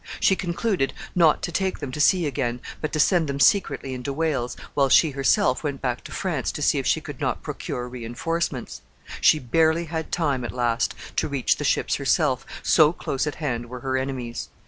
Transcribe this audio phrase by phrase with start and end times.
[0.19, 4.11] She concluded not to take them to sea again, but to send them secretly into
[4.11, 7.87] Wales, while she herself went back to France to see if she could not procure
[7.87, 8.81] re enforcements.
[9.21, 13.69] She barely had time, at last, to reach the ships herself, so close at hand
[13.69, 14.49] were her enemies.